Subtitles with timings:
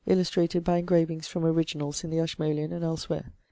[0.07, 3.31] illustrated by engravings from originals in the Ashmolean and elsewhere.